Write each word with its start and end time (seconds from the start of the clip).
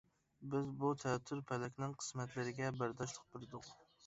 بىز 0.53 0.71
بۇ 0.83 0.89
تەتۈر 1.03 1.43
پەلەكنىڭ 1.51 1.93
قىسمەتلىرىگە 2.01 2.73
بەرداشلىق 2.81 3.31
بەردۇق. 3.37 3.71